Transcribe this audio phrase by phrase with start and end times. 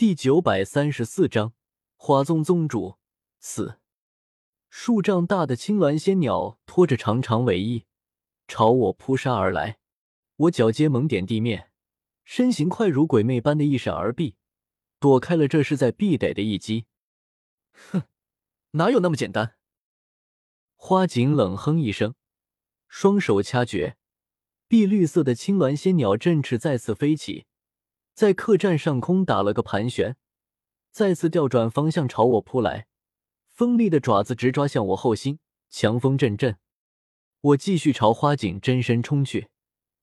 [0.00, 1.52] 第九百三十四章
[1.94, 2.96] 花宗宗主
[3.38, 3.78] 死。
[4.70, 7.84] 数丈大的青鸾仙鸟拖着长长尾翼
[8.48, 9.78] 朝我扑杀而来，
[10.36, 11.70] 我脚尖猛点地面，
[12.24, 14.36] 身形快如鬼魅般的一闪而避，
[14.98, 16.86] 躲开了这势在必得的一击。
[17.74, 18.04] 哼，
[18.70, 19.56] 哪有那么简单？
[20.76, 22.14] 花锦冷哼一声，
[22.88, 23.98] 双手掐诀，
[24.66, 27.44] 碧绿色的青鸾仙鸟振翅再次飞起。
[28.20, 30.14] 在客栈上空打了个盘旋，
[30.90, 32.86] 再次调转方向朝我扑来，
[33.48, 35.38] 锋利的爪子直抓向我后心，
[35.70, 36.58] 强风阵阵。
[37.40, 39.48] 我继续朝花井真身冲去，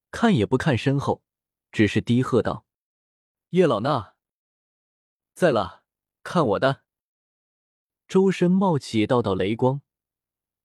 [0.10, 1.22] 看也不看身后，
[1.72, 2.66] 只是低喝道
[3.54, 4.14] ：“叶老衲，
[5.36, 5.84] 在了，
[6.24, 6.82] 看我的！”
[8.10, 9.82] 周身冒起道道雷光，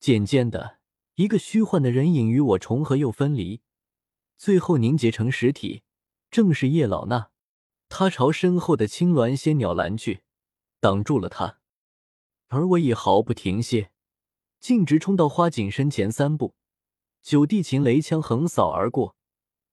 [0.00, 0.78] 渐渐的，
[1.16, 3.60] 一个虚幻的人影与我重合又分离，
[4.38, 5.82] 最后凝结成实体，
[6.30, 7.31] 正是叶老衲。
[7.94, 10.22] 他朝身后的青鸾仙鸟拦去，
[10.80, 11.58] 挡住了他，
[12.48, 13.92] 而我已毫不停歇，
[14.58, 16.54] 径直冲到花锦身前三步，
[17.20, 19.14] 九地擒雷枪横扫而过，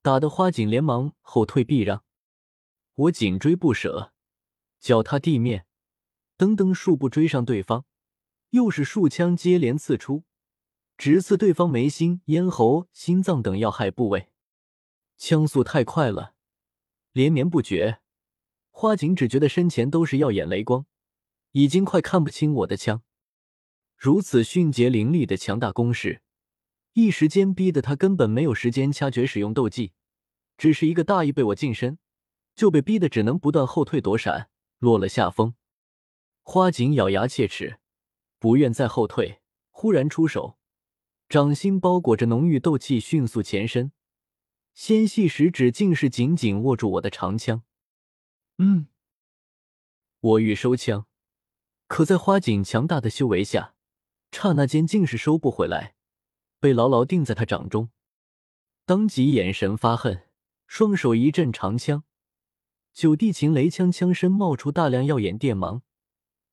[0.02, 2.04] 打得花锦连忙后退避让。
[2.96, 4.12] 我紧追不舍，
[4.82, 5.66] 脚踏地面，
[6.38, 7.86] 噔噔数步追上对方，
[8.50, 10.26] 又是数枪接连刺出，
[10.98, 14.30] 直刺对方眉心、咽喉、心脏等要害部位，
[15.16, 16.34] 枪速太快了，
[17.14, 18.02] 连绵不绝。
[18.82, 20.86] 花锦只觉得身前都是耀眼雷光，
[21.52, 23.02] 已经快看不清我的枪。
[23.98, 26.22] 如此迅捷凌厉的强大攻势，
[26.94, 29.92] 一时间逼得他根本没有时间掐诀使用斗技，
[30.58, 32.00] 只是一个大意被我近身，
[32.56, 35.56] 就被逼得只能不断后退躲闪，落了下风。
[36.42, 37.80] 花锦咬牙切齿，
[38.40, 40.58] 不愿再后退，忽然出手，
[41.28, 43.92] 掌心包裹着浓郁斗气，迅速前伸，
[44.74, 47.64] 纤细食指竟是紧紧握住我的长枪。
[48.62, 48.88] 嗯，
[50.20, 51.08] 我欲收枪，
[51.88, 53.74] 可在花锦强大的修为下，
[54.34, 55.96] 刹那间竟是收不回来，
[56.60, 57.90] 被牢牢定在他掌中。
[58.86, 60.28] 当即眼神发恨，
[60.68, 62.04] 双手一阵长枪，
[62.92, 65.82] 九地擒雷枪枪身冒出大量耀眼电芒，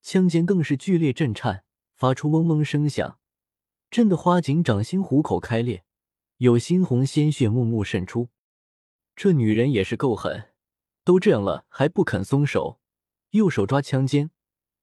[0.00, 1.65] 枪尖更是剧烈震颤，
[1.97, 3.19] 发出嗡嗡声响，
[3.91, 5.84] 震得花锦掌心虎口开裂，
[6.37, 8.28] 有猩红鲜血木木渗出。
[9.16, 10.50] 这女人也是够狠。
[11.06, 12.81] 都这样了，还不肯松手，
[13.31, 14.33] 右手抓枪尖，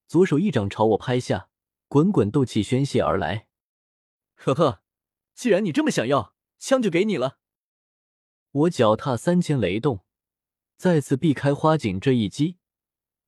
[0.08, 1.50] 左手一掌朝我拍下，
[1.90, 3.50] 滚滚斗气宣泄而来。
[4.36, 4.84] 呵呵，
[5.34, 7.40] 既然你这么想要，枪就给你了。
[8.52, 10.06] 我脚踏三千雷动，
[10.78, 12.56] 再次避开花锦这一击，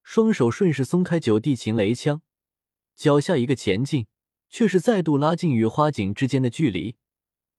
[0.01, 2.22] 双手顺势松开九地擒雷枪，
[2.95, 4.07] 脚下一个前进，
[4.47, 6.95] 却是再度拉近与花锦之间的距离。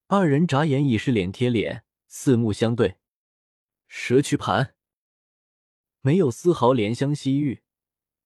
[0.06, 2.96] 二人眨眼已是脸贴脸，四目相对。
[3.86, 4.75] 蛇躯盘。
[6.06, 7.62] 没有丝毫怜香惜玉，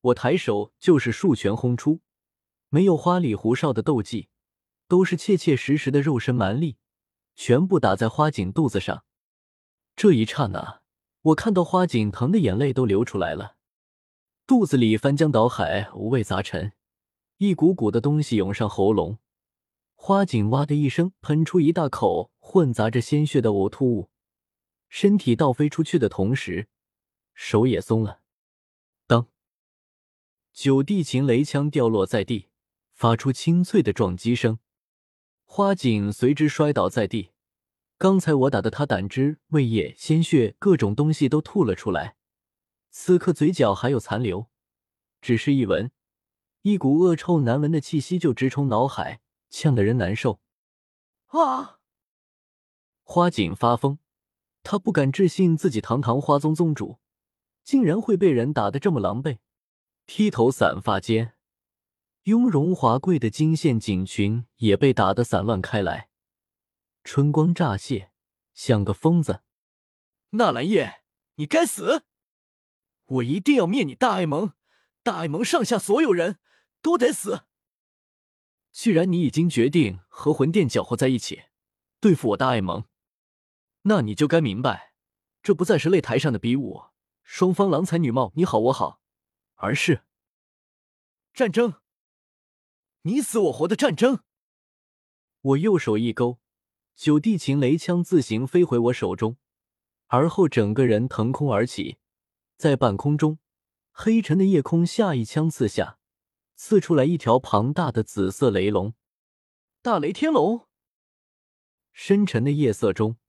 [0.02, 2.00] 我抬手就是数拳轰出，
[2.68, 4.28] 没有花里胡哨的斗技，
[4.86, 6.76] 都是切切实实的肉身蛮力，
[7.34, 9.04] 全部打在花锦肚子上。
[9.96, 10.82] 这一刹那，
[11.22, 13.56] 我看到花锦疼的眼泪都流出来了，
[14.46, 16.72] 肚子里翻江倒海，五味杂陈，
[17.38, 19.16] 一股股的东西涌上喉咙。
[19.94, 24.10] 花锦哇的一声喷出一大口混杂着鲜血的呕吐物，
[24.90, 26.68] 身体倒飞出去的同时。
[27.42, 28.20] 手也松了，
[29.06, 29.26] 当，
[30.52, 32.50] 九地擒雷枪掉落在地，
[32.92, 34.58] 发出清脆的撞击声，
[35.46, 37.30] 花锦随之摔倒在地。
[37.96, 42.14] 刚才我打的他胆汁、胃液、鲜血，各种东西都吐了出来，
[42.90, 44.48] 此刻嘴角还有残留，
[45.22, 45.90] 只是一闻，
[46.60, 50.40] 一股恶臭难闻的气息就直冲脑海，呛得人难受。
[51.28, 51.80] 啊！
[53.02, 53.98] 花锦发疯，
[54.62, 56.99] 他不敢置信自己堂堂花宗宗主。
[57.70, 59.38] 竟然会被人打得这么狼狈，
[60.04, 61.36] 披头散发间，
[62.24, 66.10] 雍容华贵的金线锦裙也被打得散乱开来，
[67.04, 68.10] 春光乍泄，
[68.54, 69.42] 像个疯子。
[70.30, 71.04] 纳兰叶，
[71.36, 72.02] 你该死！
[73.04, 74.54] 我一定要灭你大爱盟，
[75.04, 76.40] 大爱盟上下所有人
[76.82, 77.44] 都得死。
[78.72, 81.42] 既然你已经决定和魂殿搅和在一起，
[82.00, 82.86] 对付我大爱盟，
[83.82, 84.94] 那你就该明白，
[85.40, 86.89] 这不再是擂台上的比武。
[87.32, 89.00] 双方郎才女貌，你好我好，
[89.54, 90.02] 而是
[91.32, 91.74] 战争，
[93.02, 94.24] 你死我活的战争。
[95.40, 96.40] 我右手一勾，
[96.96, 99.36] 九地擒雷枪自行飞回我手中，
[100.08, 101.98] 而后整个人腾空而起，
[102.56, 103.38] 在半空中，
[103.92, 106.00] 黑沉的夜空下一枪刺下，
[106.56, 108.94] 刺出来一条庞大的紫色雷龙，
[109.80, 110.66] 大雷天龙。
[111.92, 113.19] 深沉的夜色中。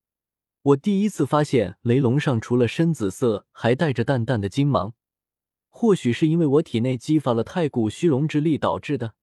[0.63, 4.93] 我第一次发现雷龙上除了深紫色，还带着淡淡的金芒，
[5.69, 9.15] 或许是因为我体内激发了太古虚龙之力导致的，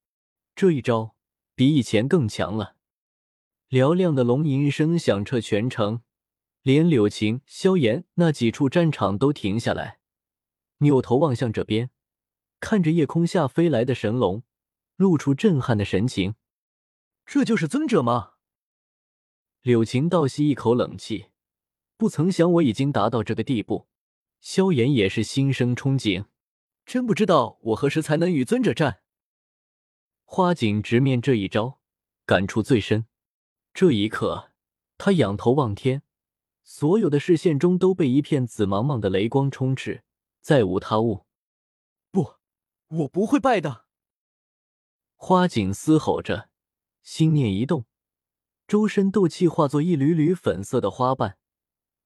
[0.56, 1.14] 这一招
[1.54, 2.74] 比以前更强了。
[3.70, 6.00] 嘹亮的龙吟声响彻全城，
[6.62, 10.00] 连柳晴、萧炎那几处战场都停下来，
[10.78, 11.90] 扭头望向这边，
[12.58, 14.42] 看着夜空下飞来的神龙，
[14.96, 16.34] 露出震撼的神情。
[17.24, 18.32] 这就是尊者吗？
[19.62, 21.26] 柳晴倒吸一口冷气，
[21.96, 23.88] 不曾想我已经达到这个地步。
[24.40, 26.26] 萧炎也是心生憧憬。
[26.86, 29.00] 真不知道我何时才能与尊者战。
[30.24, 31.80] 花锦直面这一招，
[32.24, 33.06] 感触最深。
[33.74, 34.52] 这一刻，
[34.96, 36.02] 他仰头望天，
[36.62, 40.04] 所有的视线中都被一片紫茫茫的雷光充斥，
[40.40, 41.26] 再无他物。
[42.10, 42.36] 不，
[42.88, 43.84] 我不会败的！
[45.16, 46.48] 花锦嘶吼着，
[47.02, 47.84] 心念一动，
[48.68, 51.38] 周身斗气化作一缕缕粉色的花瓣，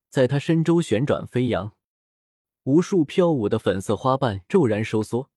[0.08, 1.74] 在他身周旋转飞扬。
[2.62, 5.28] 无数飘舞的粉色花瓣骤然收缩，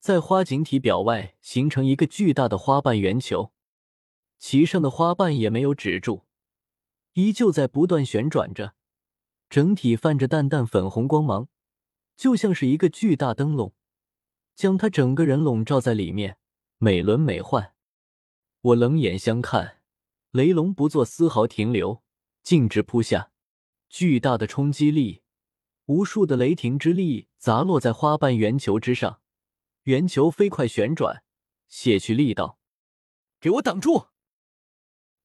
[0.00, 3.52] 在花锦体表外形成一个巨大的花瓣圆球，
[4.40, 6.24] 其上的花瓣也没有止住，
[7.12, 8.74] 依旧在不断旋转着，
[9.48, 11.46] 整体泛着淡淡粉红光芒，
[12.16, 13.72] 就像是一个巨大灯笼，
[14.56, 16.38] 将他整个人笼罩在里面，
[16.78, 17.70] 美轮美奂。
[18.62, 19.79] 我冷眼相看，
[20.32, 22.04] 雷龙不做丝毫停留，
[22.44, 23.32] 径直扑下，
[23.88, 25.22] 巨大的冲击力。
[25.86, 29.20] 无数的雷霆之力砸落在花瓣圆球之上，
[29.82, 31.24] 圆球飞快旋转，
[31.66, 32.60] 卸去力道。
[33.40, 34.06] 给我挡住！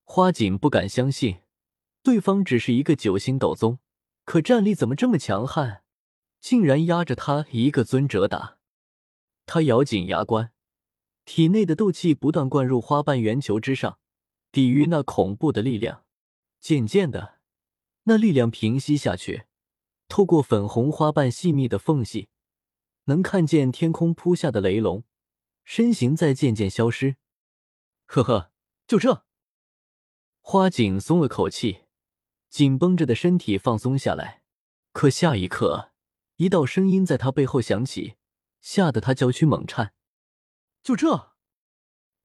[0.03, 1.41] 花锦不敢相信，
[2.01, 3.77] 对方只是一个九星斗宗，
[4.23, 5.83] 可战力怎么这么强悍，
[6.39, 8.57] 竟然压着他一个尊者打。
[9.45, 10.51] 他咬紧牙关，
[11.25, 13.99] 体内的斗气不断灌入花瓣圆球之上，
[14.55, 16.05] 抵御那恐怖的力量。
[16.61, 17.39] 渐渐的，
[18.03, 19.47] 那力量平息下去。
[20.07, 22.29] 透过粉红花瓣细密的缝隙，
[23.03, 25.03] 能看见天空扑下的雷龙
[25.65, 27.17] 身形在渐渐消失。
[28.05, 28.53] 呵呵，
[28.87, 29.25] 就这。
[30.39, 31.81] 花锦松了口气，
[32.49, 34.41] 紧绷着的身体放松下来。
[34.93, 35.91] 可下一刻，
[36.37, 38.15] 一道声音在他背后响起，
[38.61, 39.93] 吓得他娇躯猛颤。
[40.81, 41.33] 就这？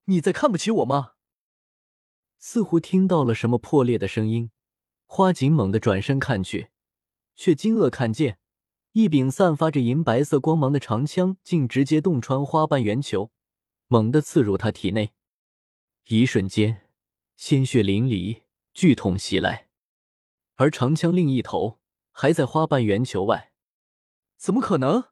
[0.04, 1.14] 你在看不起我吗？
[2.40, 4.50] 似乎听到了什么破裂的声音，
[5.06, 6.70] 花锦猛地转身看去。
[7.36, 8.38] 却惊愕看见，
[8.92, 13.30] 一柄散发着银白色光芒的长枪，竟直接洞穿花瓣圆球，
[13.86, 15.12] 猛地刺入他体内。
[16.08, 16.88] 一瞬间，
[17.36, 18.42] 鲜血淋漓，
[18.74, 19.68] 剧痛袭来。
[20.56, 21.78] 而长枪另一头
[22.10, 23.52] 还在花瓣圆球外，
[24.36, 25.04] 怎么可能？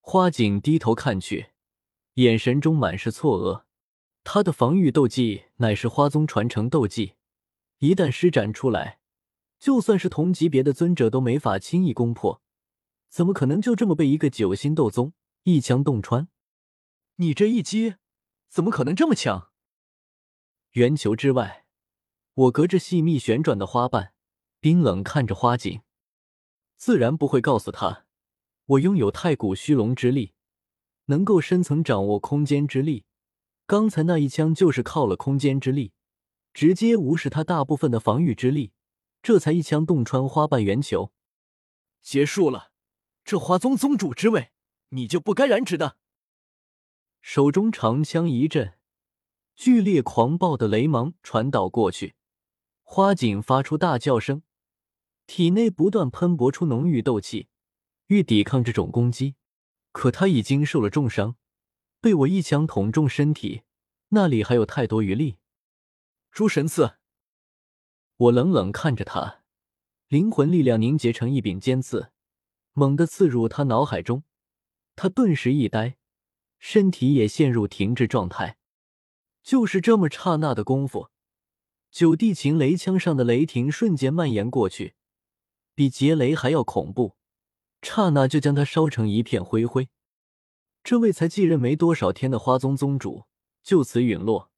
[0.00, 1.50] 花锦低头看去，
[2.14, 3.67] 眼神中满是错愕。
[4.30, 7.14] 他的防御斗技乃是花宗传承斗技，
[7.78, 9.00] 一旦施展出来。
[9.58, 12.42] 就算是同级别的尊者都没法轻易攻破，
[13.08, 15.14] 怎么可能就这么被一个九星斗宗
[15.44, 16.28] 一枪洞穿？
[17.16, 17.94] 你这一击
[18.50, 19.50] 怎么可能这么强？
[20.72, 21.64] 圆球之外，
[22.34, 24.12] 我隔着细密旋转的花瓣，
[24.60, 25.80] 冰冷看着花景，
[26.76, 28.04] 自然不会告诉他，
[28.66, 30.34] 我拥有太古虚龙之力，
[31.06, 33.06] 能够深层掌握空间之力。
[33.68, 35.92] 刚才那一枪就是靠了空间之力，
[36.54, 38.72] 直接无视他大部分的防御之力。
[39.20, 41.12] 这才一枪洞穿花瓣圆球，
[42.00, 42.72] 结束了。
[43.26, 44.52] 这花宗宗主之位，
[44.88, 45.98] 你就不该染指的。
[47.20, 48.78] 手中长枪一震，
[49.54, 52.14] 剧烈狂暴的雷芒传导过去，
[52.82, 54.42] 花锦发出大叫声，
[55.26, 57.48] 体内不断喷薄出浓郁斗气，
[58.06, 59.34] 欲抵抗这种攻击。
[59.92, 61.36] 可他已经受了重伤，
[62.00, 63.62] 被我一枪捅中身体，
[64.10, 65.38] 那里还有太多余力？
[66.30, 66.98] 诸神刺。
[68.16, 69.42] 我冷冷看着他，
[70.08, 72.12] 灵魂力量凝结成一柄尖刺，
[72.72, 74.22] 猛地刺入他脑海中。
[74.94, 75.96] 他顿时一呆，
[76.58, 78.58] 身体也陷入停滞状态。
[79.42, 81.10] 就是这么刹那的功夫，
[81.90, 84.94] 九地秦雷枪上的雷霆瞬间蔓延过去，
[85.74, 87.16] 比劫雷还要恐怖，
[87.82, 89.88] 刹那就将他烧成一片灰灰。
[90.88, 93.24] 这位才继任没多少天的花宗宗主
[93.62, 94.50] 就此陨落，